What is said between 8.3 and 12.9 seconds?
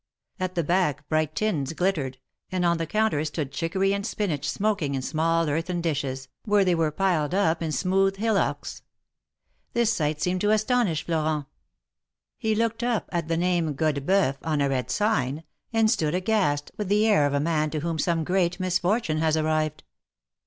MARKETS OP PARIS. hillocks. This sight seemed to astonish Florent; he looked